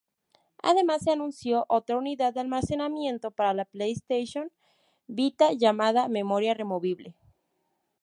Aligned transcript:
Además 0.63 1.03
se 1.03 1.11
anunció 1.11 1.67
otra 1.69 1.95
unidad 1.95 2.33
de 2.33 2.39
almacenamiento 2.39 3.29
para 3.29 3.53
la 3.53 3.65
PlayStation 3.65 4.51
Vita, 5.05 5.53
llamada 5.53 6.07
"Memoria 6.07 6.55
removible". 6.55 7.13